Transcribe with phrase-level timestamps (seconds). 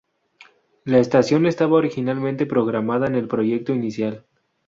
[0.83, 4.25] La estación estaba originalmente programada en el proyecto inicial.